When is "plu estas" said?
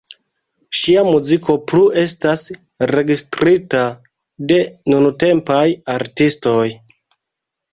1.71-2.45